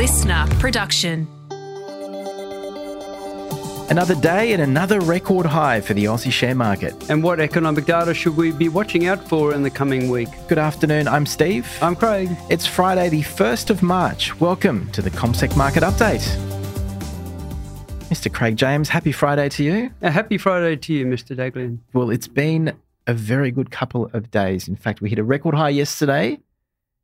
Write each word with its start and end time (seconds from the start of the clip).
listener 0.00 0.46
production. 0.58 1.28
Another 3.90 4.14
day 4.14 4.54
and 4.54 4.62
another 4.62 4.98
record 4.98 5.44
high 5.44 5.82
for 5.82 5.92
the 5.92 6.06
Aussie 6.06 6.32
share 6.32 6.54
market. 6.54 6.94
And 7.10 7.22
what 7.22 7.38
economic 7.38 7.84
data 7.84 8.14
should 8.14 8.34
we 8.34 8.50
be 8.50 8.70
watching 8.70 9.08
out 9.08 9.28
for 9.28 9.52
in 9.52 9.62
the 9.62 9.68
coming 9.68 10.08
week? 10.08 10.30
Good 10.48 10.56
afternoon, 10.56 11.06
I'm 11.06 11.26
Steve. 11.26 11.68
I'm 11.82 11.94
Craig. 11.94 12.30
It's 12.48 12.64
Friday, 12.64 13.10
the 13.10 13.20
1st 13.20 13.68
of 13.68 13.82
March. 13.82 14.40
Welcome 14.40 14.90
to 14.92 15.02
the 15.02 15.10
CommSec 15.10 15.54
Market 15.54 15.82
Update. 15.82 16.24
Mr. 18.08 18.32
Craig 18.32 18.56
James, 18.56 18.88
happy 18.88 19.12
Friday 19.12 19.50
to 19.50 19.62
you. 19.62 19.90
A 20.00 20.10
happy 20.10 20.38
Friday 20.38 20.76
to 20.76 20.94
you, 20.94 21.04
Mr. 21.04 21.36
Daghlian. 21.36 21.80
Well, 21.92 22.08
it's 22.08 22.26
been 22.26 22.72
a 23.06 23.12
very 23.12 23.50
good 23.50 23.70
couple 23.70 24.08
of 24.14 24.30
days. 24.30 24.66
In 24.66 24.76
fact, 24.76 25.02
we 25.02 25.10
hit 25.10 25.18
a 25.18 25.24
record 25.24 25.54
high 25.54 25.68
yesterday, 25.68 26.38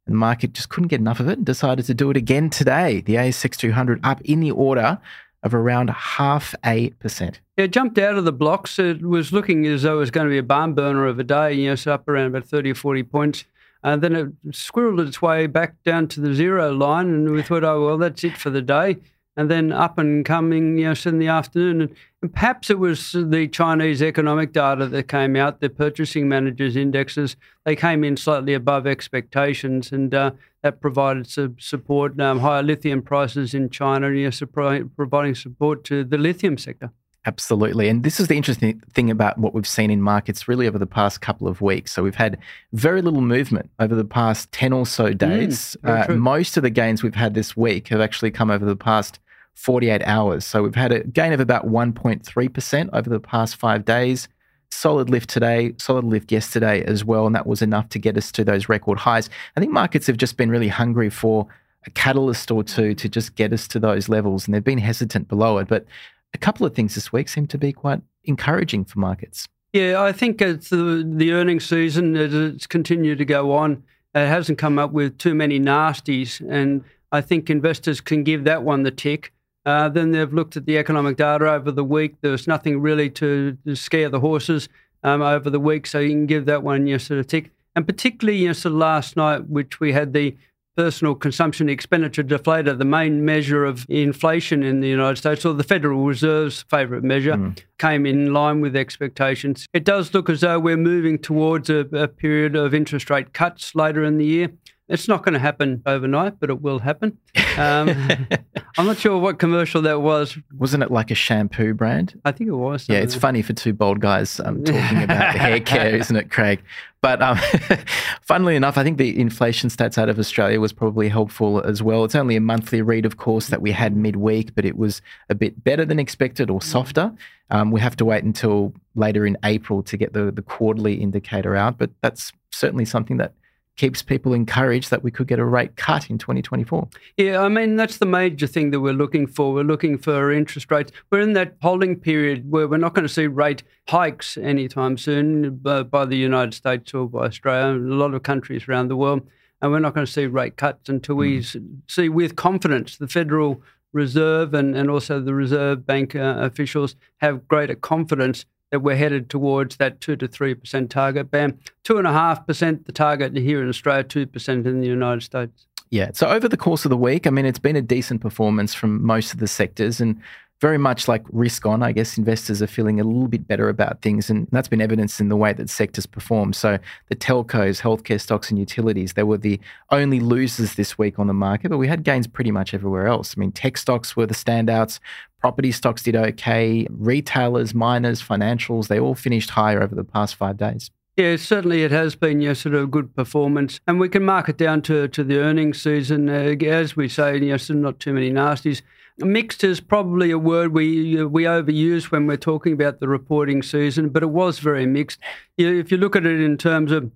and 0.07 0.15
the 0.15 0.19
market 0.19 0.53
just 0.53 0.69
couldn't 0.69 0.89
get 0.89 1.01
enough 1.01 1.21
of 1.21 1.29
it 1.29 1.39
and 1.39 1.47
decided 1.47 1.85
to 1.87 1.95
do 1.95 2.11
it 2.11 2.17
again 2.17 2.49
today. 2.49 3.01
The 3.01 3.17
ASX 3.17 3.57
200 3.57 4.01
up 4.05 4.21
in 4.23 4.41
the 4.41 4.53
order 4.53 4.99
of 5.43 5.55
around 5.55 5.91
half 5.91 6.55
a 6.65 6.91
percent. 6.91 7.41
It 7.57 7.73
jumped 7.73 7.99
out 7.99 8.17
of 8.17 8.25
the 8.25 8.33
blocks. 8.33 8.79
It 8.79 9.03
was 9.03 9.33
looking 9.33 9.67
as 9.67 9.83
though 9.83 9.97
it 9.97 10.01
was 10.01 10.11
going 10.11 10.27
to 10.27 10.31
be 10.31 10.39
a 10.39 10.43
barn 10.43 10.75
burner 10.75 11.07
of 11.07 11.19
a 11.19 11.25
day, 11.25 11.53
you 11.55 11.69
know, 11.69 11.75
so 11.75 11.95
up 11.95 12.09
around 12.09 12.27
about 12.27 12.45
30 12.45 12.73
or 12.73 12.75
40 12.75 13.03
points. 13.05 13.45
And 13.83 14.03
then 14.03 14.17
it 14.17 14.51
squirreled 14.51 15.07
its 15.07 15.23
way 15.23 15.47
back 15.47 15.83
down 15.85 16.09
to 16.09 16.21
the 16.21 16.35
zero 16.35 16.73
line, 16.73 17.09
and 17.09 17.31
we 17.31 17.43
thought, 17.43 17.63
oh, 17.63 17.87
well, 17.87 17.99
that's 17.99 18.25
it 18.25 18.37
for 18.37 18.51
the 18.51 18.63
day. 18.63 18.97
And 19.37 19.51
then 19.51 19.71
up 19.71 19.99
and 19.99 20.25
coming, 20.25 20.79
you 20.79 20.87
know, 20.87 20.95
in 21.05 21.19
the 21.19 21.29
afternoon. 21.29 21.83
And, 21.83 21.97
and 22.23 22.33
perhaps 22.33 22.71
it 22.71 22.79
was 22.79 23.13
the 23.13 23.49
Chinese 23.49 24.03
economic 24.03 24.53
data 24.53 24.87
that 24.87 25.09
came 25.09 25.37
out, 25.37 25.61
the 25.61 25.69
purchasing 25.69 26.29
managers' 26.29 26.75
indexes. 26.75 27.37
They 27.65 27.77
came 27.77 28.03
in 28.03 28.17
slightly 28.17 28.55
above 28.55 28.87
expectations, 28.87 29.93
and 29.93 30.15
uh, 30.15 30.31
that 30.63 30.81
provided 30.81 31.29
some 31.29 31.57
support. 31.59 32.19
Um, 32.19 32.41
higher 32.41 32.63
lithium 32.63 33.03
prices 33.03 33.53
in 33.53 33.69
China, 33.69 34.11
you 34.11 34.31
know, 34.31 34.89
providing 34.97 35.35
support 35.35 35.85
to 35.85 36.03
the 36.03 36.19
lithium 36.19 36.57
sector. 36.57 36.91
Absolutely. 37.27 37.89
And 37.89 38.05
this 38.05 38.21
is 38.21 38.29
the 38.29 38.37
interesting 38.37 38.81
thing 38.93 39.11
about 39.11 39.37
what 39.37 39.53
we've 39.53 39.67
seen 39.67 39.91
in 39.91 40.01
markets 40.01 40.47
really 40.47 40.69
over 40.69 40.79
the 40.79 40.87
past 40.87 41.21
couple 41.21 41.49
of 41.49 41.61
weeks. 41.61 41.93
So 41.93 42.05
we've 42.05 42.15
had 42.15 42.39
very 42.73 43.03
little 43.03 43.21
movement 43.21 43.69
over 43.81 43.97
the 43.97 44.05
past 44.05 44.53
10 44.53 44.73
or 44.73 44.87
so 44.87 45.13
days. 45.13 45.77
Mm, 45.83 46.11
uh, 46.11 46.15
most 46.15 46.57
of 46.57 46.63
the 46.63 46.71
gains 46.71 47.03
we've 47.03 47.17
had 47.17 47.35
this 47.35 47.57
week 47.57 47.89
have 47.89 48.01
actually 48.01 48.31
come 48.31 48.49
over 48.49 48.65
the 48.65 48.77
past 48.77 49.19
48 49.57 50.03
hours. 50.05 50.47
So 50.47 50.63
we've 50.63 50.75
had 50.75 50.93
a 50.93 51.03
gain 51.05 51.33
of 51.33 51.41
about 51.41 51.67
1.3% 51.67 52.91
over 52.93 53.11
the 53.11 53.19
past 53.19 53.57
five 53.57 53.85
days. 53.85 54.29
Solid 54.71 55.09
lift 55.09 55.31
today, 55.31 55.73
solid 55.79 56.05
lift 56.05 56.31
yesterday 56.31 56.85
as 56.85 57.05
well. 57.05 57.27
And 57.27 57.35
that 57.35 57.47
was 57.47 57.63
enough 57.63 57.89
to 57.91 57.99
get 57.99 58.17
us 58.17 58.31
to 58.33 58.45
those 58.45 58.69
record 58.69 58.99
highs. 58.99 59.31
I 59.57 59.61
think 59.61 59.73
markets 59.73 60.07
have 60.07 60.19
just 60.19 60.37
been 60.37 60.51
really 60.51 60.69
hungry 60.69 61.09
for 61.09 61.47
a 61.87 61.91
catalyst 61.91 62.51
or 62.51 62.63
two 62.63 62.95
to 62.95 63.09
just 63.09 63.35
get 63.35 63.53
us 63.53 63.67
to 63.69 63.81
those 63.81 64.09
levels. 64.09 64.47
And 64.47 64.55
they've 64.55 64.63
been 64.63 64.79
hesitant 64.79 65.29
below 65.29 65.59
it. 65.59 65.69
But 65.69 65.87
a 66.35 66.39
couple 66.39 66.67
of 66.67 66.75
things 66.75 66.95
this 66.95 67.13
week 67.13 67.29
seem 67.29 67.47
to 67.47 67.59
be 67.59 67.73
quite 67.73 68.03
encouraging 68.25 68.85
for 68.85 68.99
markets. 68.99 69.49
Yeah, 69.73 70.03
I 70.03 70.13
think 70.13 70.43
it's 70.43 70.69
the, 70.69 71.05
the 71.07 71.33
earnings 71.33 71.65
season, 71.65 72.15
as 72.17 72.35
it's 72.35 72.67
continued 72.67 73.19
to 73.19 73.25
go 73.25 73.53
on. 73.53 73.83
It 74.15 74.27
hasn't 74.27 74.59
come 74.59 74.79
up 74.79 74.93
with 74.93 75.17
too 75.19 75.35
many 75.35 75.59
nasties. 75.59 76.47
And 76.47 76.85
I 77.11 77.21
think 77.23 77.49
investors 77.49 78.01
can 78.01 78.23
give 78.23 78.45
that 78.45 78.63
one 78.63 78.83
the 78.83 78.91
tick. 78.91 79.33
Uh, 79.67 79.89
then 79.89 80.13
they've 80.13 80.33
looked 80.33 80.57
at 80.57 80.65
the 80.65 80.79
economic 80.79 81.17
data 81.17 81.51
over 81.51 81.73
the 81.73 81.85
week. 81.85 82.15
There 82.21 82.31
was 82.31 82.47
nothing 82.47 82.81
really 82.81 83.11
to, 83.11 83.59
to 83.67 83.75
scare 83.75 84.09
the 84.09 84.21
horses 84.21 84.69
um, 85.03 85.21
over 85.21 85.51
the 85.51 85.61
week, 85.61 85.87
so 85.87 85.99
you 85.99 86.11
can 86.11 86.27
give 86.27 86.47
that 86.47 86.63
one 86.63 86.87
your 86.87 87.01
sort 87.01 87.19
of 87.19 87.27
tick. 87.27 87.51
And 87.75 87.87
particularly, 87.87 88.39
you 88.39 88.47
know, 88.47 88.53
sort 88.53 88.73
of 88.73 88.79
last 88.79 89.17
night, 89.17 89.49
which 89.49 89.81
we 89.81 89.93
had 89.93 90.13
the 90.13 90.37
personal 90.77 91.15
consumption 91.15 91.69
expenditure 91.69 92.23
deflator, 92.23 92.79
the 92.79 92.85
main 92.85 93.25
measure 93.25 93.65
of 93.65 93.87
inflation 93.89 94.63
in 94.63 94.81
the 94.81 94.89
United 94.89 95.17
States, 95.17 95.45
or 95.45 95.55
the 95.55 95.65
Federal 95.65 96.05
Reserve's 96.05 96.63
favourite 96.71 97.03
measure, 97.03 97.33
mm. 97.33 97.59
came 97.79 98.07
in 98.07 98.33
line 98.33 98.61
with 98.61 98.77
expectations. 98.77 99.67
It 99.73 99.85
does 99.85 100.15
look 100.15 100.31
as 100.31 100.43
though 100.43 100.61
we're 100.61 100.77
moving 100.77 101.19
towards 101.19 101.71
a, 101.71 101.81
a 101.93 102.07
period 102.07 102.55
of 102.55 102.73
interest 102.75 103.11
rate 103.11 103.33
cuts 103.33 103.75
later 103.75 104.05
in 104.05 104.19
the 104.19 104.27
year. 104.27 104.51
It's 104.89 105.09
not 105.09 105.25
going 105.25 105.33
to 105.33 105.41
happen 105.41 105.83
overnight, 105.85 106.39
but 106.39 106.49
it 106.49 106.63
will 106.63 106.79
happen. 106.79 107.19
Um, 107.59 107.91
I'm 108.79 108.87
not 108.87 108.99
sure 108.99 109.19
what 109.19 109.41
commercial 109.41 109.83
that 109.83 110.01
was. 110.01 110.39
Wasn't 110.57 110.81
it 110.81 110.93
like 110.93 111.11
a 111.11 111.15
shampoo 111.15 111.75
brand? 111.75 112.21
I 112.25 112.31
think 112.31 112.49
it 112.49 112.55
was. 112.55 112.89
Yeah, 112.89 112.99
it's 112.99 113.17
funny 113.17 113.43
for 113.43 113.53
two 113.53 113.73
bald 113.73 114.01
guys 114.01 114.39
um, 114.39 114.63
talking 114.63 115.03
about 115.03 115.35
hair 115.37 115.59
care, 115.59 115.97
isn't 115.97 116.15
it, 116.15 116.31
Craig? 116.31 116.63
But 117.01 117.21
um, 117.21 117.39
funnily 118.23 118.55
enough, 118.55 118.79
I 118.79 118.85
think 118.85 118.99
the 118.99 119.19
inflation 119.19 119.71
stats 119.71 119.99
out 119.99 120.09
of 120.09 120.21
Australia 120.21 120.61
was 120.61 120.73
probably 120.73 121.09
helpful 121.09 121.61
as 121.63 121.83
well. 121.83 122.05
It's 122.05 122.15
only 122.15 122.37
a 122.37 122.41
monthly 122.41 122.81
read, 122.81 123.07
of 123.07 123.17
course, 123.17 123.49
that 123.49 123.63
we 123.63 123.73
had 123.73 123.97
midweek, 123.97 124.55
but 124.55 124.65
it 124.65 124.77
was 124.77 125.03
a 125.29 125.35
bit 125.35 125.65
better 125.65 125.85
than 125.85 125.99
expected 125.99 126.49
or 126.49 126.63
softer. 126.63 127.13
Um, 127.51 127.73
we 127.73 127.81
have 127.81 127.97
to 127.97 128.05
wait 128.05 128.23
until 128.23 128.73
later 128.95 129.27
in 129.27 129.37
April 129.45 129.83
to 129.85 129.97
get 129.97 130.13
the, 130.13 130.31
the 130.31 130.43
quarterly 130.43 130.95
indicator 130.95 131.57
out, 131.57 131.77
but 131.79 131.91
that's 132.03 132.33
certainly 132.51 132.85
something 132.85 133.17
that 133.17 133.35
keeps 133.77 134.03
people 134.03 134.33
encouraged 134.33 134.91
that 134.91 135.03
we 135.03 135.11
could 135.11 135.27
get 135.27 135.39
a 135.39 135.45
rate 135.45 135.77
cut 135.77 136.09
in 136.11 136.19
2024. 136.19 136.89
Yeah, 137.17 137.43
I 137.43 137.49
mean, 137.49 137.77
that's 137.77 137.99
the 137.99 138.07
major 138.07 138.47
thing 138.47 138.71
that 138.71 138.81
we're 138.81 138.95
looking 138.95 139.27
for. 139.27 139.53
We're 139.53 139.65
looking 139.65 139.99
for 139.99 140.33
interest 140.33 140.71
rates. 140.71 140.93
We're 141.11 141.21
in 141.21 141.35
that 141.35 141.57
holding 141.63 141.97
period 141.97 142.51
where 142.51 142.67
we're 142.67 142.79
not 142.79 142.95
going 142.95 143.07
to 143.07 143.13
see 143.13 143.27
rate 143.27 143.63
hikes 143.89 144.37
anytime 144.37 144.97
soon 144.97 145.57
by 145.57 146.05
the 146.05 146.17
United 146.17 146.55
States 146.55 146.95
or 146.95 147.09
by 147.09 147.27
Australia 147.27 147.75
and 147.75 147.93
a 147.93 147.95
lot 147.95 148.15
of 148.15 148.23
countries 148.23 148.67
around 148.69 148.89
the 148.89 148.97
world. 148.97 149.27
And 149.63 149.73
we're 149.73 149.79
not 149.79 149.95
going 149.95 150.07
to 150.07 150.13
see 150.13 150.27
rate 150.27 150.57
cuts 150.57 150.89
until 150.89 151.17
we 151.17 151.39
mm. 151.39 151.81
see 151.89 152.09
with 152.09 152.37
confidence 152.37 152.99
the 152.99 153.09
Federal 153.09 153.63
Reserve 153.93 154.53
and, 154.53 154.77
and 154.77 154.91
also 154.91 155.21
the 155.21 155.35
Reserve 155.35 155.87
Bank 155.87 156.15
uh, 156.15 156.37
officials 156.39 156.97
have 157.19 157.49
greater 157.49 157.75
confidence 157.75 158.45
that 158.71 158.81
we're 158.81 158.97
headed 158.97 159.31
towards 159.31 159.77
that 159.77 160.01
2 160.01 160.17
to 160.17 160.29
3% 160.29 160.91
target. 160.91 161.31
Bam, 161.31 161.59
2.5% 161.85 162.85
the 162.87 162.93
target 162.93 163.37
here 163.37 163.63
in 163.63 163.69
Australia, 163.69 164.05
2% 164.05 164.67
in 164.67 164.81
the 164.81 164.87
United 164.87 165.23
States. 165.23 165.67
Yeah. 165.91 166.11
So 166.15 166.29
over 166.29 166.49
the 166.49 166.57
course 166.57 166.85
of 166.85 166.91
the 166.91 166.97
week, 166.97 167.27
I 167.27 167.31
mean, 167.31 167.47
it's 167.47 167.61
been 167.61 167.77
a 167.77 167.83
decent 167.83 168.21
performance 168.21 168.75
from 168.75 169.05
most 169.05 169.33
of 169.33 169.39
the 169.39 169.47
sectors 169.47 170.01
and 170.01 170.21
very 170.61 170.79
much 170.79 171.07
like 171.07 171.23
risk 171.33 171.67
on. 171.67 171.83
I 171.83 171.93
guess 171.93 172.17
investors 172.17 172.63
are 172.63 172.67
feeling 172.67 173.01
a 173.01 173.05
little 173.05 173.29
bit 173.29 173.47
better 173.47 173.69
about 173.69 174.01
things. 174.03 174.31
And 174.31 174.49
that's 174.53 174.69
been 174.69 174.81
evidenced 174.81 175.21
in 175.21 175.29
the 175.29 175.37
way 175.37 175.53
that 175.53 175.69
sectors 175.69 176.07
perform. 176.07 176.53
So 176.53 176.79
the 177.09 177.17
telcos, 177.17 177.81
healthcare 177.81 178.21
stocks, 178.21 178.51
and 178.51 178.59
utilities, 178.59 179.13
they 179.13 179.23
were 179.23 179.39
the 179.39 179.61
only 179.91 180.21
losers 180.21 180.75
this 180.75 180.97
week 180.97 181.19
on 181.19 181.27
the 181.27 181.35
market, 181.35 181.69
but 181.69 181.79
we 181.79 181.89
had 181.89 182.05
gains 182.05 182.27
pretty 182.27 182.51
much 182.51 182.73
everywhere 182.73 183.07
else. 183.07 183.35
I 183.37 183.41
mean, 183.41 183.53
tech 183.53 183.77
stocks 183.77 184.17
were 184.17 184.27
the 184.27 184.35
standouts. 184.35 184.99
Property 185.41 185.73
stocks 185.73 186.03
did 186.03 186.17
okay. 186.17 186.87
Retailers, 186.91 187.75
miners, 187.75 188.23
financials, 188.23 188.89
they 188.89 188.99
all 188.99 189.15
finished 189.15 189.51
higher 189.51 189.83
over 189.83 189.95
the 189.95 190.05
past 190.05 190.35
five 190.35 190.57
days. 190.57 190.91
Yeah, 191.17 191.37
certainly 191.37 191.83
it 191.83 191.93
has 191.93 192.15
been 192.15 192.43
yeah, 192.43 192.53
sort 192.53 192.75
of 192.75 192.91
good 192.91 193.15
performance. 193.15 193.81
And 193.87 193.99
we 193.99 194.11
can 194.11 194.23
mark 194.23 194.51
it 194.51 194.59
down 194.59 194.83
to, 194.83 195.09
to 195.09 195.25
the 195.25 195.39
earnings 195.39 195.81
season. 195.81 196.29
Uh, 196.29 196.55
as 196.67 196.95
we 196.95 197.09
say, 197.09 197.39
you 197.39 197.57
know, 197.57 197.75
not 197.75 198.01
too 198.01 198.13
many 198.13 198.31
nasties. 198.31 198.83
Mixed 199.19 199.65
is 199.65 199.81
probably 199.81 200.31
a 200.31 200.39
word 200.39 200.73
we 200.73 201.25
we 201.25 201.45
overuse 201.45 202.11
when 202.11 202.27
we're 202.27 202.37
talking 202.37 202.73
about 202.73 203.01
the 203.01 203.09
reporting 203.09 203.63
season, 203.63 204.11
but 204.11 204.23
it 204.23 204.31
was 204.31 204.59
very 204.59 204.87
mixed. 204.87 205.19
If 205.57 205.91
you 205.91 205.97
look 205.97 206.17
at 206.17 206.27
it 206.27 206.41
in 206.41 206.59
terms 206.59 206.93
of 206.93 207.11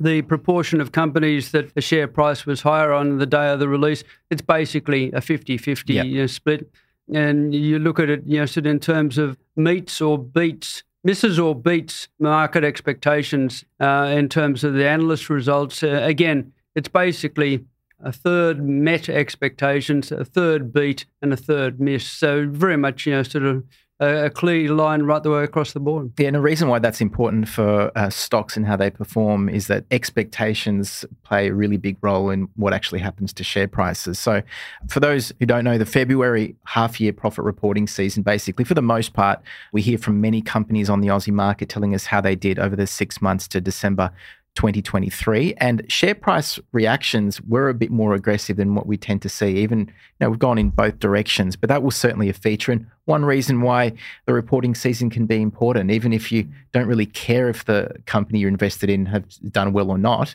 the 0.00 0.22
proportion 0.22 0.80
of 0.80 0.92
companies 0.92 1.52
that 1.52 1.74
the 1.74 1.80
share 1.80 2.08
price 2.08 2.46
was 2.46 2.62
higher 2.62 2.92
on 2.92 3.18
the 3.18 3.26
day 3.26 3.50
of 3.50 3.60
the 3.60 3.68
release, 3.68 4.04
it's 4.30 4.42
basically 4.42 5.12
a 5.12 5.20
50 5.20 5.58
50 5.58 5.92
yep. 5.92 6.06
you 6.06 6.20
know, 6.20 6.26
split 6.26 6.70
and 7.12 7.54
you 7.54 7.78
look 7.78 7.98
at 7.98 8.08
it, 8.08 8.22
you 8.26 8.38
know, 8.38 8.46
in 8.68 8.80
terms 8.80 9.18
of 9.18 9.36
meets 9.56 10.00
or 10.00 10.18
beats, 10.18 10.82
misses 11.02 11.38
or 11.38 11.54
beats 11.54 12.08
market 12.18 12.64
expectations 12.64 13.64
uh, 13.80 14.12
in 14.16 14.28
terms 14.28 14.64
of 14.64 14.74
the 14.74 14.88
analyst 14.88 15.28
results. 15.28 15.82
Uh, 15.82 16.00
again, 16.02 16.52
it's 16.74 16.88
basically 16.88 17.64
a 18.04 18.12
third 18.12 18.62
met 18.62 19.08
expectations, 19.08 20.12
a 20.12 20.24
third 20.24 20.72
beat, 20.72 21.06
and 21.22 21.32
a 21.32 21.36
third 21.36 21.80
miss. 21.80 22.06
So 22.06 22.46
very 22.48 22.76
much, 22.76 23.06
you 23.06 23.12
know, 23.12 23.22
sort 23.22 23.44
of 23.44 23.64
a, 24.00 24.28
clear 24.30 24.72
line 24.72 25.04
right 25.04 25.22
the 25.22 25.30
way 25.30 25.44
across 25.44 25.72
the 25.72 25.80
board. 25.80 26.12
Yeah, 26.18 26.26
and 26.26 26.36
the 26.36 26.40
reason 26.40 26.68
why 26.68 26.78
that's 26.80 27.00
important 27.00 27.48
for 27.48 27.90
uh, 27.96 28.10
stocks 28.10 28.56
and 28.56 28.66
how 28.66 28.76
they 28.76 28.90
perform 28.90 29.48
is 29.48 29.68
that 29.68 29.84
expectations 29.90 31.04
play 31.22 31.48
a 31.48 31.54
really 31.54 31.76
big 31.76 31.96
role 32.02 32.30
in 32.30 32.48
what 32.56 32.74
actually 32.74 33.00
happens 33.00 33.32
to 33.34 33.44
share 33.44 33.68
prices. 33.68 34.18
So, 34.18 34.42
for 34.88 35.00
those 35.00 35.32
who 35.38 35.46
don't 35.46 35.64
know, 35.64 35.78
the 35.78 35.86
February 35.86 36.56
half 36.64 37.00
year 37.00 37.12
profit 37.12 37.44
reporting 37.44 37.86
season, 37.86 38.22
basically, 38.22 38.64
for 38.64 38.74
the 38.74 38.82
most 38.82 39.12
part, 39.12 39.40
we 39.72 39.80
hear 39.80 39.98
from 39.98 40.20
many 40.20 40.42
companies 40.42 40.90
on 40.90 41.00
the 41.00 41.08
Aussie 41.08 41.32
market 41.32 41.68
telling 41.68 41.94
us 41.94 42.06
how 42.06 42.20
they 42.20 42.34
did 42.34 42.58
over 42.58 42.76
the 42.76 42.86
six 42.86 43.22
months 43.22 43.46
to 43.48 43.60
December 43.60 44.10
2023 44.54 45.54
and 45.54 45.84
share 45.88 46.14
price 46.14 46.60
reactions 46.72 47.40
were 47.42 47.68
a 47.68 47.74
bit 47.74 47.90
more 47.90 48.14
aggressive 48.14 48.56
than 48.56 48.74
what 48.74 48.86
we 48.86 48.96
tend 48.96 49.20
to 49.22 49.28
see. 49.28 49.56
Even 49.56 49.80
you 49.80 49.86
know 50.20 50.30
we've 50.30 50.38
gone 50.38 50.58
in 50.58 50.70
both 50.70 50.98
directions 50.98 51.56
but 51.56 51.68
that 51.68 51.82
was 51.82 51.96
certainly 51.96 52.28
a 52.28 52.32
feature 52.32 52.72
and 52.72 52.86
one 53.06 53.24
reason 53.24 53.60
why 53.60 53.92
the 54.26 54.32
reporting 54.32 54.74
season 54.74 55.10
can 55.10 55.26
be 55.26 55.42
important 55.42 55.90
even 55.90 56.12
if 56.12 56.30
you 56.30 56.48
don't 56.72 56.86
really 56.86 57.06
care 57.06 57.48
if 57.48 57.64
the 57.64 57.90
company 58.06 58.38
you're 58.38 58.48
invested 58.48 58.88
in 58.88 59.06
have 59.06 59.24
done 59.50 59.72
well 59.72 59.90
or 59.90 59.98
not 59.98 60.34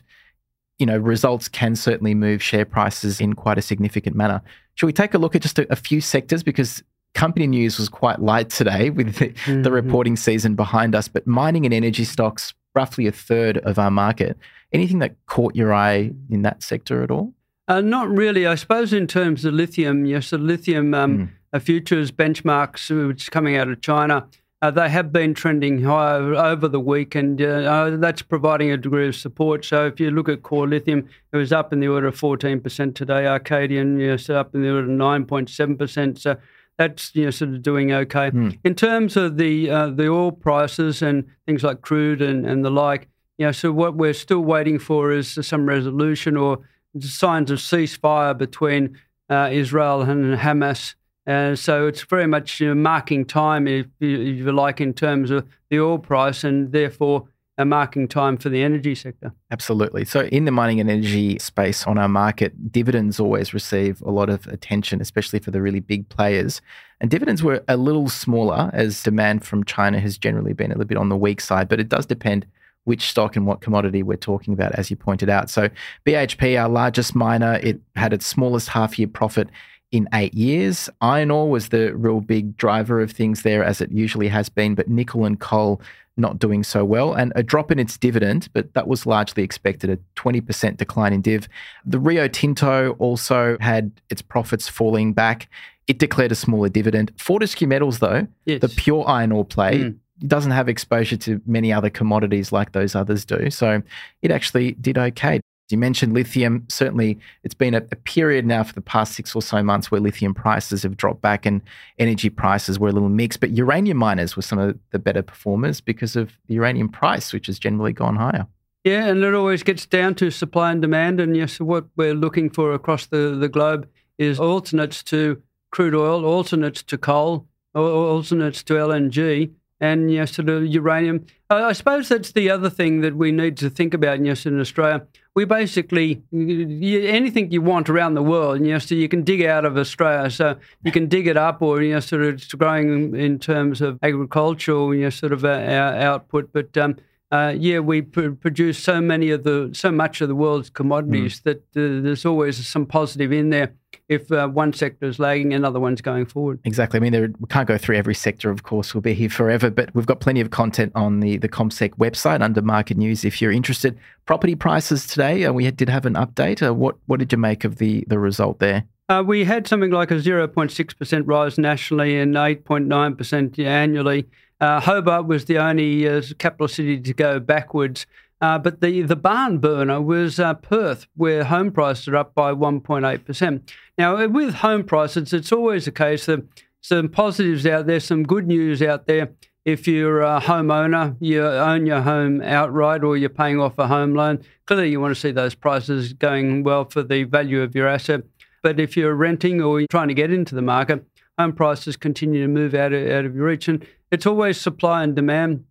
you 0.80 0.86
know 0.86 0.96
results 0.96 1.46
can 1.46 1.76
certainly 1.76 2.14
move 2.14 2.42
share 2.42 2.64
prices 2.64 3.20
in 3.20 3.34
quite 3.34 3.58
a 3.58 3.62
significant 3.62 4.16
manner. 4.16 4.42
Should 4.74 4.86
we 4.86 4.92
take 4.92 5.14
a 5.14 5.18
look 5.18 5.36
at 5.36 5.42
just 5.42 5.58
a, 5.58 5.70
a 5.70 5.76
few 5.76 6.00
sectors? 6.00 6.42
Because 6.42 6.82
company 7.14 7.46
news 7.46 7.78
was 7.78 7.88
quite 7.88 8.20
light 8.20 8.48
today 8.48 8.90
with 8.90 9.14
the, 9.18 9.28
mm-hmm. 9.28 9.62
the, 9.62 9.70
reporting 9.70 10.16
season 10.16 10.54
behind 10.54 10.94
us, 10.94 11.06
but 11.06 11.26
mining 11.26 11.64
and 11.66 11.74
energy 11.74 12.04
stocks, 12.04 12.54
roughly 12.74 13.06
a 13.06 13.12
third 13.12 13.58
of 13.58 13.78
our 13.78 13.90
market. 13.90 14.36
Anything 14.72 15.00
that 15.00 15.14
caught 15.26 15.56
your 15.56 15.74
eye 15.74 16.12
in 16.30 16.42
that 16.42 16.62
sector 16.62 17.02
at 17.02 17.10
all? 17.10 17.34
Uh, 17.68 17.80
not 17.80 18.08
really. 18.08 18.46
I 18.46 18.54
suppose 18.56 18.92
in 18.92 19.06
terms 19.06 19.44
of 19.44 19.54
lithium, 19.54 20.04
yes, 20.04 20.30
the 20.30 20.38
lithium 20.38 20.92
um, 20.94 21.32
mm. 21.54 21.62
futures 21.62 22.10
benchmarks, 22.10 22.90
uh, 22.90 23.08
which 23.08 23.22
is 23.22 23.28
coming 23.28 23.56
out 23.56 23.68
of 23.68 23.80
China, 23.80 24.26
uh, 24.62 24.70
they 24.70 24.90
have 24.90 25.10
been 25.10 25.32
trending 25.32 25.82
higher 25.82 26.34
over 26.34 26.68
the 26.68 26.80
week, 26.80 27.14
and 27.14 27.40
uh, 27.40 27.44
uh, 27.44 27.96
that's 27.96 28.20
providing 28.20 28.70
a 28.70 28.76
degree 28.76 29.08
of 29.08 29.16
support. 29.16 29.64
So 29.64 29.86
if 29.86 29.98
you 29.98 30.10
look 30.10 30.28
at 30.28 30.42
core 30.42 30.68
lithium, 30.68 31.08
it 31.32 31.36
was 31.36 31.50
up 31.52 31.72
in 31.72 31.80
the 31.80 31.88
order 31.88 32.08
of 32.08 32.20
14% 32.20 32.94
today. 32.94 33.22
Arcadium, 33.24 33.98
yes, 33.98 34.28
up 34.28 34.54
in 34.54 34.62
the 34.62 34.68
order 34.68 34.90
of 34.90 34.98
9.7%. 34.98 36.18
So 36.18 36.36
that's 36.80 37.14
you 37.14 37.26
know 37.26 37.30
sort 37.30 37.50
of 37.50 37.62
doing 37.62 37.92
okay. 37.92 38.30
Mm. 38.30 38.58
In 38.64 38.74
terms 38.74 39.14
of 39.14 39.36
the 39.36 39.68
uh, 39.68 39.90
the 39.90 40.08
oil 40.08 40.32
prices 40.32 41.02
and 41.02 41.26
things 41.44 41.62
like 41.62 41.82
crude 41.82 42.22
and, 42.22 42.46
and 42.46 42.64
the 42.64 42.70
like, 42.70 43.06
you 43.36 43.44
know, 43.44 43.52
so 43.52 43.70
what 43.70 43.96
we're 43.96 44.14
still 44.14 44.40
waiting 44.40 44.78
for 44.78 45.12
is 45.12 45.38
some 45.42 45.66
resolution 45.66 46.38
or 46.38 46.60
signs 46.98 47.50
of 47.50 47.58
ceasefire 47.58 48.36
between 48.36 48.96
uh, 49.28 49.50
Israel 49.52 50.00
and 50.00 50.38
Hamas. 50.38 50.94
And 51.26 51.58
so 51.58 51.86
it's 51.86 52.02
very 52.02 52.26
much 52.26 52.60
you 52.60 52.68
know, 52.68 52.74
marking 52.74 53.26
time, 53.26 53.68
if 53.68 53.86
you, 53.98 54.18
if 54.18 54.38
you 54.38 54.50
like, 54.50 54.80
in 54.80 54.94
terms 54.94 55.30
of 55.30 55.46
the 55.68 55.80
oil 55.80 55.98
price, 55.98 56.44
and 56.44 56.72
therefore 56.72 57.28
a 57.60 57.64
marking 57.66 58.08
time 58.08 58.38
for 58.38 58.48
the 58.48 58.62
energy 58.62 58.94
sector. 58.94 59.32
Absolutely. 59.50 60.06
So, 60.06 60.22
in 60.22 60.46
the 60.46 60.50
mining 60.50 60.80
and 60.80 60.90
energy 60.90 61.38
space 61.38 61.86
on 61.86 61.98
our 61.98 62.08
market, 62.08 62.72
dividends 62.72 63.20
always 63.20 63.52
receive 63.52 64.00
a 64.00 64.10
lot 64.10 64.30
of 64.30 64.46
attention, 64.46 65.00
especially 65.02 65.40
for 65.40 65.50
the 65.50 65.60
really 65.60 65.80
big 65.80 66.08
players. 66.08 66.62
And 67.00 67.10
dividends 67.10 67.42
were 67.42 67.62
a 67.68 67.76
little 67.76 68.08
smaller 68.08 68.70
as 68.72 69.02
demand 69.02 69.44
from 69.44 69.64
China 69.64 70.00
has 70.00 70.16
generally 70.16 70.54
been 70.54 70.70
a 70.70 70.74
little 70.74 70.88
bit 70.88 70.98
on 70.98 71.10
the 71.10 71.16
weak 71.16 71.40
side, 71.40 71.68
but 71.68 71.80
it 71.80 71.90
does 71.90 72.06
depend 72.06 72.46
which 72.84 73.10
stock 73.10 73.36
and 73.36 73.46
what 73.46 73.60
commodity 73.60 74.02
we're 74.02 74.16
talking 74.16 74.54
about, 74.54 74.72
as 74.72 74.90
you 74.90 74.96
pointed 74.96 75.28
out. 75.28 75.50
So, 75.50 75.68
BHP, 76.06 76.58
our 76.60 76.68
largest 76.68 77.14
miner, 77.14 77.60
it 77.62 77.78
had 77.94 78.14
its 78.14 78.26
smallest 78.26 78.70
half 78.70 78.98
year 78.98 79.08
profit 79.08 79.48
in 79.92 80.08
eight 80.14 80.32
years. 80.32 80.88
Iron 81.02 81.30
ore 81.30 81.50
was 81.50 81.68
the 81.68 81.94
real 81.94 82.20
big 82.22 82.56
driver 82.56 83.02
of 83.02 83.10
things 83.10 83.42
there, 83.42 83.62
as 83.62 83.82
it 83.82 83.90
usually 83.92 84.28
has 84.28 84.48
been, 84.48 84.74
but 84.74 84.88
nickel 84.88 85.26
and 85.26 85.38
coal 85.38 85.82
not 86.20 86.38
doing 86.38 86.62
so 86.62 86.84
well, 86.84 87.14
and 87.14 87.32
a 87.34 87.42
drop 87.42 87.70
in 87.70 87.78
its 87.78 87.96
dividend, 87.96 88.48
but 88.52 88.72
that 88.74 88.86
was 88.86 89.06
largely 89.06 89.42
expected 89.42 89.90
a 89.90 89.98
20% 90.16 90.76
decline 90.76 91.12
in 91.12 91.20
div. 91.20 91.48
The 91.84 91.98
Rio 91.98 92.28
Tinto 92.28 92.92
also 92.98 93.56
had 93.60 93.92
its 94.10 94.22
profits 94.22 94.68
falling 94.68 95.12
back. 95.12 95.48
It 95.86 95.98
declared 95.98 96.32
a 96.32 96.36
smaller 96.36 96.68
dividend. 96.68 97.12
Fortescue 97.16 97.66
Metals, 97.66 97.98
though, 97.98 98.26
yes. 98.44 98.60
the 98.60 98.68
pure 98.68 99.04
iron 99.08 99.32
ore 99.32 99.44
play, 99.44 99.78
mm. 99.78 99.98
doesn't 100.26 100.52
have 100.52 100.68
exposure 100.68 101.16
to 101.16 101.40
many 101.46 101.72
other 101.72 101.90
commodities 101.90 102.52
like 102.52 102.72
those 102.72 102.94
others 102.94 103.24
do. 103.24 103.50
So 103.50 103.82
it 104.22 104.30
actually 104.30 104.72
did 104.72 104.98
okay. 104.98 105.40
You 105.70 105.78
mentioned 105.78 106.12
lithium. 106.12 106.66
Certainly, 106.68 107.18
it's 107.44 107.54
been 107.54 107.74
a, 107.74 107.82
a, 107.92 107.96
period 107.96 108.46
now 108.46 108.62
for 108.62 108.72
the 108.72 108.80
past 108.80 109.14
six 109.14 109.34
or 109.34 109.42
so 109.42 109.62
months 109.62 109.90
where 109.90 110.00
lithium 110.00 110.34
prices 110.34 110.82
have 110.82 110.96
dropped 110.96 111.20
back 111.20 111.46
and 111.46 111.60
energy 111.98 112.30
prices 112.30 112.78
were 112.78 112.88
a 112.88 112.92
little 112.92 113.08
mixed. 113.08 113.40
But 113.40 113.50
uranium 113.50 113.96
miners 113.96 114.36
were 114.36 114.42
some 114.42 114.58
of 114.58 114.78
the 114.90 114.98
better 114.98 115.22
performers 115.22 115.80
because 115.80 116.16
of 116.16 116.32
the 116.46 116.54
uranium 116.54 116.88
price, 116.88 117.32
which 117.32 117.46
has 117.46 117.58
generally 117.58 117.92
gone 117.92 118.16
higher. 118.16 118.46
Yeah, 118.84 119.06
and 119.06 119.22
it 119.22 119.34
always 119.34 119.62
gets 119.62 119.84
down 119.84 120.14
to 120.16 120.30
supply 120.30 120.72
and 120.72 120.80
demand. 120.80 121.20
And 121.20 121.36
yes, 121.36 121.60
what 121.60 121.86
we're 121.96 122.14
looking 122.14 122.50
for 122.50 122.72
across 122.72 123.06
the, 123.06 123.36
the 123.38 123.48
globe 123.48 123.88
is 124.18 124.40
alternates 124.40 125.02
to 125.04 125.42
crude 125.70 125.94
oil, 125.94 126.24
alternates 126.24 126.82
to 126.84 126.98
coal, 126.98 127.46
alternates 127.74 128.62
to 128.64 128.74
LNG 128.74 129.50
and 129.80 130.12
yes, 130.12 130.38
of 130.38 130.46
uranium. 130.48 131.26
I 131.48 131.72
suppose 131.72 132.08
that's 132.08 132.32
the 132.32 132.50
other 132.50 132.70
thing 132.70 133.00
that 133.00 133.16
we 133.16 133.32
need 133.32 133.56
to 133.58 133.70
think 133.70 133.94
about. 133.94 134.24
Yes, 134.24 134.44
in 134.46 134.60
Australia, 134.60 135.06
we 135.34 135.44
basically 135.44 136.22
anything 136.32 137.50
you 137.50 137.62
want 137.62 137.88
around 137.88 138.14
the 138.14 138.22
world. 138.22 138.56
And 138.56 138.66
yes, 138.66 138.88
so 138.88 138.94
you 138.94 139.08
can 139.08 139.22
dig 139.22 139.42
out 139.42 139.64
of 139.64 139.76
Australia, 139.76 140.30
so 140.30 140.56
you 140.82 140.92
can 140.92 141.08
dig 141.08 141.26
it 141.26 141.36
up, 141.36 141.62
or 141.62 141.82
you 141.82 141.94
know, 141.94 142.00
sort 142.00 142.22
of 142.22 142.34
it's 142.34 142.52
growing 142.54 143.14
in 143.14 143.38
terms 143.38 143.80
of 143.80 143.98
agricultural, 144.02 144.94
you 144.94 145.02
know, 145.02 145.10
sort 145.10 145.32
of 145.32 145.44
uh, 145.44 145.48
output. 145.48 146.52
But 146.52 146.76
um, 146.76 146.96
uh, 147.32 147.54
yeah, 147.56 147.78
we 147.78 148.02
pr- 148.02 148.30
produce 148.30 148.78
so 148.78 149.00
many 149.00 149.30
of 149.30 149.44
the 149.44 149.70
so 149.72 149.92
much 149.92 150.20
of 150.20 150.28
the 150.28 150.34
world's 150.34 150.68
commodities 150.68 151.40
mm. 151.40 151.42
that 151.44 151.58
uh, 151.76 152.02
there's 152.02 152.26
always 152.26 152.66
some 152.66 152.84
positive 152.84 153.32
in 153.32 153.50
there. 153.50 153.72
If 154.08 154.32
uh, 154.32 154.48
one 154.48 154.72
sector 154.72 155.06
is 155.06 155.20
lagging, 155.20 155.54
another 155.54 155.78
one's 155.78 156.00
going 156.00 156.26
forward. 156.26 156.58
Exactly. 156.64 156.98
I 156.98 157.00
mean, 157.00 157.12
there, 157.12 157.28
we 157.38 157.46
can't 157.48 157.68
go 157.68 157.78
through 157.78 157.96
every 157.96 158.16
sector, 158.16 158.50
of 158.50 158.64
course. 158.64 158.92
We'll 158.92 159.02
be 159.02 159.14
here 159.14 159.28
forever, 159.28 159.70
but 159.70 159.94
we've 159.94 160.06
got 160.06 160.18
plenty 160.18 160.40
of 160.40 160.50
content 160.50 160.90
on 160.96 161.20
the 161.20 161.36
the 161.36 161.48
CommSec 161.48 161.90
website 161.90 162.42
under 162.42 162.62
Market 162.62 162.96
News 162.96 163.24
if 163.24 163.40
you're 163.40 163.52
interested. 163.52 163.96
Property 164.26 164.56
prices 164.56 165.06
today, 165.06 165.44
uh, 165.44 165.52
we 165.52 165.70
did 165.70 165.88
have 165.88 166.06
an 166.06 166.14
update. 166.14 166.66
Uh, 166.66 166.74
what 166.74 166.96
what 167.06 167.20
did 167.20 167.30
you 167.30 167.38
make 167.38 167.64
of 167.64 167.76
the 167.76 168.04
the 168.08 168.18
result 168.18 168.58
there? 168.58 168.84
Uh, 169.08 169.22
we 169.24 169.44
had 169.44 169.66
something 169.66 169.90
like 169.90 170.12
a 170.12 170.14
0.6% 170.14 171.22
rise 171.26 171.58
nationally 171.58 172.16
and 172.16 172.36
8.9% 172.36 173.58
annually. 173.58 174.28
Uh, 174.60 174.80
Hobart 174.80 175.26
was 175.26 175.46
the 175.46 175.58
only 175.58 176.08
uh, 176.08 176.22
capital 176.38 176.68
city 176.68 177.00
to 177.00 177.14
go 177.14 177.40
backwards. 177.40 178.06
Uh, 178.40 178.58
but 178.58 178.80
the, 178.80 179.02
the 179.02 179.16
barn 179.16 179.58
burner 179.58 180.00
was 180.00 180.40
uh, 180.40 180.54
Perth, 180.54 181.06
where 181.14 181.44
home 181.44 181.70
prices 181.70 182.08
are 182.08 182.16
up 182.16 182.34
by 182.34 182.52
1.8%. 182.52 183.62
Now, 183.98 184.26
with 184.28 184.54
home 184.54 184.84
prices, 184.84 185.32
it's 185.32 185.52
always 185.52 185.84
the 185.84 185.92
case 185.92 186.26
that 186.26 186.42
some 186.80 187.08
positives 187.08 187.66
out 187.66 187.86
there, 187.86 188.00
some 188.00 188.22
good 188.22 188.46
news 188.46 188.82
out 188.82 189.06
there. 189.06 189.30
If 189.66 189.86
you're 189.86 190.22
a 190.22 190.40
homeowner, 190.40 191.16
you 191.20 191.44
own 191.44 191.84
your 191.84 192.00
home 192.00 192.40
outright 192.40 193.04
or 193.04 193.18
you're 193.18 193.28
paying 193.28 193.60
off 193.60 193.78
a 193.78 193.86
home 193.86 194.14
loan, 194.14 194.42
clearly 194.64 194.90
you 194.90 195.00
want 195.00 195.14
to 195.14 195.20
see 195.20 195.32
those 195.32 195.54
prices 195.54 196.14
going 196.14 196.64
well 196.64 196.86
for 196.86 197.02
the 197.02 197.24
value 197.24 197.60
of 197.60 197.74
your 197.74 197.86
asset. 197.86 198.22
But 198.62 198.80
if 198.80 198.96
you're 198.96 199.14
renting 199.14 199.60
or 199.60 199.80
you're 199.80 199.88
trying 199.90 200.08
to 200.08 200.14
get 200.14 200.32
into 200.32 200.54
the 200.54 200.62
market, 200.62 201.04
home 201.40 201.52
prices 201.52 201.96
continue 201.96 202.42
to 202.42 202.48
move 202.48 202.74
out 202.74 202.92
of, 202.92 203.10
out 203.10 203.24
of 203.24 203.34
your 203.34 203.46
reach. 203.46 203.68
And 203.68 203.86
it's 204.10 204.26
always 204.26 204.60
supply 204.60 205.02
and 205.02 205.14
demand. 205.16 205.64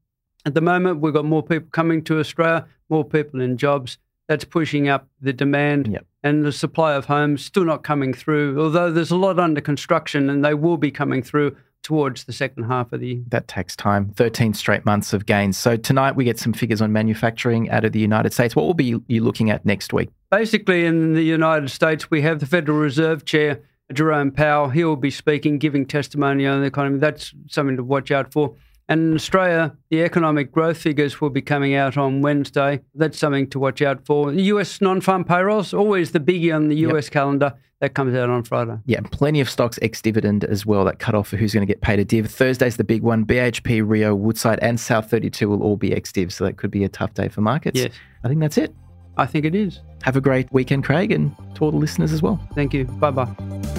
At 0.46 0.54
the 0.54 0.62
moment, 0.62 1.00
we've 1.00 1.14
got 1.14 1.26
more 1.26 1.44
people 1.44 1.70
coming 1.72 2.04
to 2.06 2.20
Australia, 2.20 2.66
more 2.90 3.06
people 3.06 3.42
in 3.42 3.58
jobs. 3.58 3.98
That's 4.28 4.46
pushing 4.46 4.90
up 4.90 5.08
the 5.22 5.34
demand. 5.34 5.88
Yep. 5.92 6.06
And 6.24 6.46
the 6.46 6.52
supply 6.52 6.94
of 6.94 7.06
homes 7.06 7.44
still 7.44 7.66
not 7.66 7.84
coming 7.84 8.14
through, 8.14 8.62
although 8.62 8.92
there's 8.92 9.12
a 9.12 9.16
lot 9.16 9.40
under 9.40 9.62
construction 9.62 10.30
and 10.30 10.44
they 10.44 10.54
will 10.54 10.78
be 10.78 10.92
coming 10.92 11.24
through 11.24 11.56
towards 11.82 12.26
the 12.26 12.34
second 12.34 12.64
half 12.66 12.92
of 12.92 13.00
the 13.00 13.08
year. 13.08 13.24
That 13.30 13.48
takes 13.48 13.76
time. 13.76 14.10
13 14.10 14.54
straight 14.54 14.86
months 14.86 15.14
of 15.14 15.26
gains. 15.26 15.58
So 15.58 15.78
tonight 15.78 16.16
we 16.16 16.26
get 16.26 16.38
some 16.38 16.54
figures 16.54 16.82
on 16.82 16.92
manufacturing 16.92 17.70
out 17.70 17.86
of 17.86 17.94
the 17.94 18.00
United 18.00 18.34
States. 18.34 18.56
What 18.56 18.66
will 18.66 18.74
be 18.74 19.00
you 19.08 19.24
looking 19.24 19.50
at 19.50 19.66
next 19.66 19.94
week? 19.94 20.10
Basically, 20.30 20.86
in 20.86 21.14
the 21.14 21.24
United 21.24 21.70
States, 21.70 22.12
we 22.12 22.22
have 22.22 22.40
the 22.40 22.46
Federal 22.46 22.78
Reserve 22.78 23.26
Chair 23.26 23.62
Jerome 23.94 24.32
Powell. 24.32 24.70
He 24.70 24.84
will 24.84 24.96
be 24.96 25.12
speaking, 25.12 25.58
giving 25.58 25.86
testimony 25.86 26.46
on 26.46 26.62
the 26.62 26.68
economy. 26.68 27.00
That's 27.00 27.34
something 27.48 27.78
to 27.78 27.84
watch 27.84 28.12
out 28.12 28.32
for. 28.32 28.56
And 28.88 29.12
in 29.12 29.16
Australia, 29.16 29.78
the 29.90 30.02
economic 30.02 30.52
growth 30.52 30.78
figures 30.78 31.22
will 31.22 31.30
be 31.30 31.44
coming 31.44 31.76
out 31.76 31.96
on 31.96 32.22
Wednesday. 32.22 32.82
That's 32.96 33.20
something 33.20 33.48
to 33.52 33.60
watch 33.60 33.84
out 33.84 34.04
for. 34.06 34.34
US 34.34 34.82
non 34.82 35.00
farm 35.00 35.24
payrolls, 35.24 35.74
always 35.74 36.12
the 36.12 36.20
biggie 36.20 36.54
on 36.54 36.70
the 36.70 36.78
US 36.88 37.06
yep. 37.06 37.14
calendar. 37.14 37.54
That 37.82 37.94
comes 37.94 38.14
out 38.14 38.30
on 38.30 38.44
Friday. 38.44 38.78
Yeah, 38.88 39.00
plenty 39.12 39.40
of 39.40 39.50
stocks 39.50 39.80
ex 39.82 40.02
dividend 40.02 40.44
as 40.44 40.66
well 40.66 40.84
that 40.86 41.00
cut 41.00 41.16
off 41.16 41.30
for 41.30 41.38
who's 41.38 41.54
going 41.54 41.66
to 41.66 41.72
get 41.72 41.80
paid 41.82 42.00
a 42.00 42.04
div. 42.04 42.30
Thursday's 42.30 42.76
the 42.76 42.84
big 42.84 43.04
one. 43.04 43.26
BHP, 43.26 43.88
Rio, 43.88 44.14
Woodside, 44.14 44.60
and 44.62 44.78
South 44.78 45.10
32 45.10 45.48
will 45.48 45.64
all 45.64 45.78
be 45.78 45.94
ex 45.94 46.12
div. 46.12 46.34
So 46.34 46.44
that 46.44 46.58
could 46.58 46.72
be 46.72 46.84
a 46.84 46.90
tough 46.90 47.14
day 47.14 47.30
for 47.30 47.42
markets. 47.42 47.80
Yes. 47.80 47.94
I 48.24 48.28
think 48.28 48.42
that's 48.42 48.58
it. 48.58 48.76
I 49.18 49.28
think 49.28 49.46
it 49.46 49.56
is. 49.56 49.82
Have 50.04 50.18
a 50.18 50.22
great 50.22 50.52
weekend, 50.52 50.84
Craig, 50.84 51.12
and 51.12 51.36
to 51.56 51.64
all 51.64 51.72
the 51.72 51.78
listeners 51.78 52.12
as 52.12 52.22
well. 52.22 52.40
Thank 52.56 52.74
you. 52.74 52.86
Bye 52.86 53.12
bye. 53.12 53.79